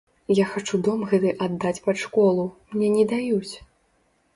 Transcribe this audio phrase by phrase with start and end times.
[0.37, 3.53] Я хачу дом гэты аддаць пад школу, мне не даюць!